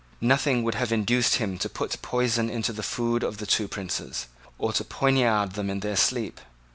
Nothing 0.19 0.63
would 0.63 0.73
have 0.73 0.91
induced 0.91 1.35
him 1.35 1.59
to 1.59 1.69
put 1.69 2.01
poison 2.01 2.49
into 2.49 2.73
the 2.73 2.81
food 2.81 3.21
of 3.21 3.37
the 3.37 3.45
two 3.45 3.67
princes, 3.67 4.25
or 4.57 4.73
to 4.73 4.83
poinard 4.83 5.51
them 5.53 5.69
in 5.69 5.81
their 5.81 5.95
sleep. 5.95 6.41